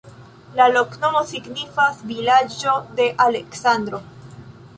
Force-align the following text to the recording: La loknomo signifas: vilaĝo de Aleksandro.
La 0.59 0.65
loknomo 0.69 1.21
signifas: 1.31 1.99
vilaĝo 2.13 2.75
de 3.01 3.07
Aleksandro. 3.27 4.03